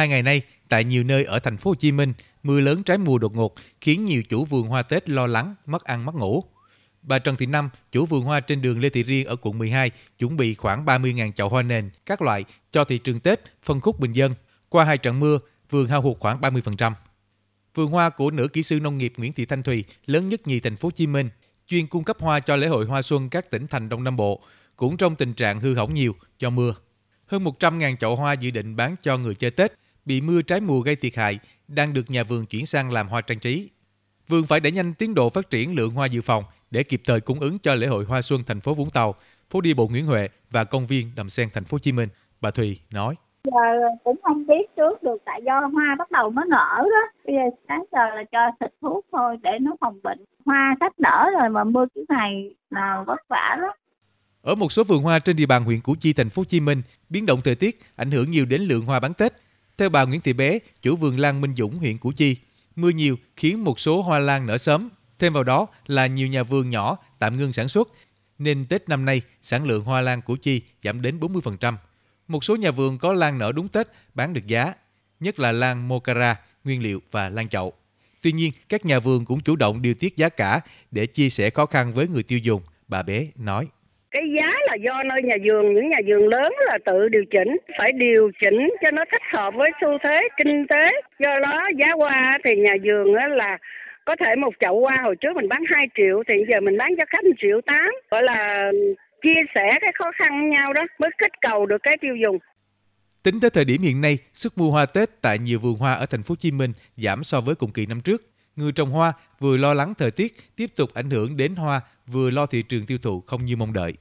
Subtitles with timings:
[0.00, 2.12] Hai ngày nay, tại nhiều nơi ở thành phố Hồ Chí Minh,
[2.42, 5.84] mưa lớn trái mùa đột ngột khiến nhiều chủ vườn hoa Tết lo lắng, mất
[5.84, 6.44] ăn mất ngủ.
[7.02, 9.90] Bà Trần Thị Năm, chủ vườn hoa trên đường Lê Thị Riêng ở quận 12,
[10.18, 14.00] chuẩn bị khoảng 30.000 chậu hoa nền, các loại cho thị trường Tết, phân khúc
[14.00, 14.34] bình dân.
[14.68, 15.38] Qua hai trận mưa,
[15.70, 16.92] vườn hao hụt khoảng 30%.
[17.74, 20.60] Vườn hoa của nữ kỹ sư nông nghiệp Nguyễn Thị Thanh Thùy, lớn nhất nhì
[20.60, 21.28] thành phố Hồ Chí Minh,
[21.66, 24.40] chuyên cung cấp hoa cho lễ hội hoa xuân các tỉnh thành Đông Nam Bộ,
[24.76, 26.74] cũng trong tình trạng hư hỏng nhiều do mưa.
[27.26, 29.72] Hơn 100.000 chậu hoa dự định bán cho người chơi Tết
[30.04, 33.20] bị mưa trái mùa gây thiệt hại đang được nhà vườn chuyển sang làm hoa
[33.20, 33.70] trang trí.
[34.28, 37.20] Vườn phải đẩy nhanh tiến độ phát triển lượng hoa dự phòng để kịp thời
[37.20, 39.14] cung ứng cho lễ hội hoa xuân thành phố Vũng Tàu,
[39.50, 42.08] phố đi bộ Nguyễn Huệ và công viên Đầm Sen thành phố Hồ Chí Minh.
[42.40, 46.44] Bà Thùy nói: giờ cũng không biết trước được tại do hoa bắt đầu nó
[46.44, 50.24] nở đó bây giờ sáng giờ là cho xịt thuốc thôi để nó phòng bệnh
[50.46, 53.70] hoa sắp nở rồi mà mưa kiểu này là vất vả lắm
[54.42, 56.60] Ở một số vườn hoa trên địa bàn huyện Củ Chi, thành phố Hồ Chí
[56.60, 59.32] Minh, biến động thời tiết ảnh hưởng nhiều đến lượng hoa bán Tết.
[59.80, 62.36] Theo bà Nguyễn Thị Bé, chủ vườn lan Minh Dũng, huyện Củ Chi,
[62.76, 64.88] mưa nhiều khiến một số hoa lan nở sớm.
[65.18, 67.88] Thêm vào đó là nhiều nhà vườn nhỏ tạm ngưng sản xuất,
[68.38, 71.76] nên Tết năm nay sản lượng hoa lan Củ Chi giảm đến 40%.
[72.28, 74.74] Một số nhà vườn có lan nở đúng Tết bán được giá,
[75.20, 77.72] nhất là lan Mocara, nguyên liệu và lan chậu.
[78.22, 81.50] Tuy nhiên, các nhà vườn cũng chủ động điều tiết giá cả để chia sẻ
[81.50, 83.68] khó khăn với người tiêu dùng, bà Bé nói
[84.10, 87.56] cái giá là do nơi nhà vườn những nhà vườn lớn là tự điều chỉnh
[87.78, 90.90] phải điều chỉnh cho nó thích hợp với xu thế kinh tế.
[91.18, 93.58] Do đó giá hoa thì nhà vườn là
[94.04, 96.90] có thể một chậu hoa hồi trước mình bán 2 triệu thì giờ mình bán
[96.98, 97.78] cho khách 1 triệu 8
[98.10, 98.70] gọi là
[99.22, 102.38] chia sẻ cái khó khăn với nhau đó mới kích cầu được cái tiêu dùng.
[103.22, 106.06] Tính tới thời điểm hiện nay, sức mua hoa Tết tại nhiều vườn hoa ở
[106.06, 108.29] thành phố Hồ Chí Minh giảm so với cùng kỳ năm trước.
[108.60, 112.30] Người trồng hoa vừa lo lắng thời tiết tiếp tục ảnh hưởng đến hoa, vừa
[112.30, 113.94] lo thị trường tiêu thụ không như mong đợi.